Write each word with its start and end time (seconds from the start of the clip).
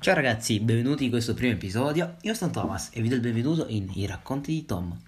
Ciao 0.00 0.14
ragazzi, 0.14 0.58
benvenuti 0.60 1.04
in 1.04 1.10
questo 1.10 1.34
primo 1.34 1.52
episodio. 1.52 2.16
Io 2.22 2.32
sono 2.32 2.50
Thomas 2.50 2.88
e 2.92 3.02
vi 3.02 3.08
do 3.08 3.14
il 3.16 3.20
benvenuto 3.20 3.66
in 3.68 3.90
I 3.92 4.06
racconti 4.06 4.52
di 4.52 4.64
Tom. 4.64 4.98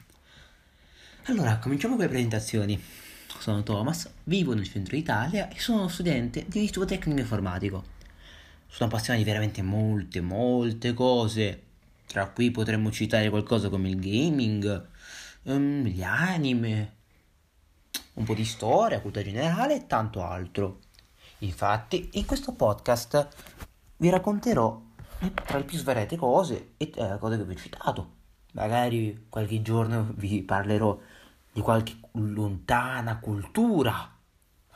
Allora, 1.25 1.57
cominciamo 1.57 1.95
con 1.95 2.05
le 2.05 2.11
presentazioni. 2.11 2.79
Sono 3.39 3.63
Thomas, 3.63 4.13
vivo 4.25 4.53
nel 4.53 4.69
centro 4.69 4.95
Italia 4.95 5.49
e 5.49 5.59
sono 5.59 5.89
studente 5.89 6.45
di 6.47 6.65
istituto 6.65 6.85
tecnico 6.85 7.19
informatico. 7.19 7.83
Sono 8.67 8.91
appassionato 8.91 9.25
di 9.25 9.31
veramente 9.31 9.63
molte, 9.63 10.21
molte 10.21 10.93
cose. 10.93 11.63
Tra 12.07 12.27
cui 12.27 12.51
potremmo 12.51 12.91
citare 12.91 13.31
qualcosa 13.31 13.71
come 13.71 13.89
il 13.89 13.99
gaming, 13.99 14.87
um, 15.45 15.83
gli 15.83 16.03
anime, 16.03 16.93
un 18.15 18.25
po' 18.25 18.35
di 18.35 18.45
storia, 18.45 19.01
cultura 19.01 19.25
generale 19.25 19.77
e 19.77 19.87
tanto 19.87 20.23
altro. 20.23 20.81
Infatti, 21.39 22.11
in 22.13 22.27
questo 22.27 22.53
podcast 22.53 23.29
vi 23.97 24.11
racconterò 24.11 24.81
tra 25.45 25.59
le 25.59 25.65
più 25.65 25.79
svariate 25.79 26.17
cose 26.17 26.73
e 26.77 26.91
eh, 26.95 27.19
cose 27.19 27.37
che 27.37 27.45
vi 27.45 27.55
ho 27.55 27.57
citato. 27.57 28.11
Magari 28.53 29.27
qualche 29.29 29.63
giorno 29.63 30.13
vi 30.15 30.43
parlerò 30.43 30.99
di 31.53 31.61
qualche 31.61 31.97
lontana 32.13 33.19
cultura, 33.19 34.11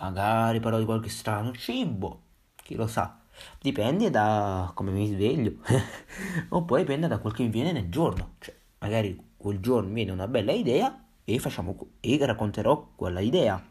magari 0.01 0.61
parlerò 0.61 0.79
di 0.79 0.85
qualche 0.85 1.09
strano 1.09 1.53
cibo, 1.53 2.23
chi 2.57 2.75
lo 2.75 2.87
sa. 2.87 3.19
Dipende 3.61 4.11
da 4.11 4.71
come 4.75 4.91
mi 4.91 5.07
sveglio, 5.07 5.59
oppure 6.51 6.81
dipende 6.81 7.07
da 7.07 7.19
quel 7.19 7.35
che 7.35 7.43
mi 7.45 7.51
viene 7.51 7.73
nel 7.73 7.89
giorno. 7.89 8.35
Cioè, 8.39 8.55
magari 8.79 9.33
quel 9.37 9.61
giorno 9.61 9.89
mi 9.89 9.95
viene 9.95 10.11
una 10.11 10.27
bella 10.27 10.53
idea 10.53 11.05
e, 11.25 11.39
facciamo, 11.39 11.77
e 12.01 12.19
racconterò 12.21 12.93
quella 12.97 13.21
idea. 13.21 13.63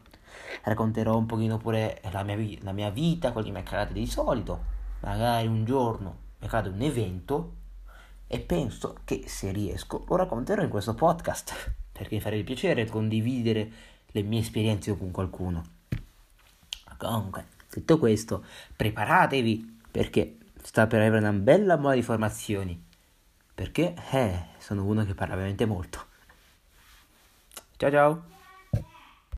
Racconterò 0.62 1.16
un 1.16 1.26
pochino 1.26 1.58
pure 1.58 2.00
la 2.10 2.22
mia, 2.22 2.36
la 2.60 2.72
mia 2.72 2.90
vita, 2.90 3.32
quello 3.32 3.46
che 3.46 3.52
mi 3.52 3.58
accade 3.60 3.92
di 3.92 4.06
solito. 4.06 4.76
Magari 5.00 5.46
un 5.46 5.64
giorno 5.64 6.18
mi 6.38 6.46
accade 6.46 6.68
un 6.68 6.80
evento 6.82 7.54
e 8.26 8.40
penso 8.40 8.98
che 9.04 9.24
se 9.26 9.52
riesco 9.52 10.04
lo 10.06 10.16
racconterò 10.16 10.62
in 10.62 10.68
questo 10.68 10.94
podcast 10.94 11.74
perché 11.92 12.16
mi 12.16 12.20
farebbe 12.20 12.44
piacere 12.44 12.86
condividere 12.86 13.70
le 14.06 14.22
mie 14.22 14.40
esperienze 14.40 14.96
con 14.96 15.10
qualcuno. 15.10 15.76
Comunque, 16.96 17.46
detto 17.70 17.98
questo, 17.98 18.44
preparatevi 18.74 19.80
perché 19.90 20.36
sta 20.62 20.86
per 20.86 21.00
avere 21.00 21.18
una 21.18 21.32
bella 21.32 21.76
mole 21.76 21.94
di 21.94 22.00
informazioni 22.00 22.86
perché 23.58 23.94
eh, 24.12 24.44
sono 24.58 24.84
uno 24.84 25.04
che 25.04 25.14
parla 25.14 25.34
veramente 25.34 25.66
molto. 25.66 26.06
Ciao 27.76 27.90
ciao! 27.90 28.37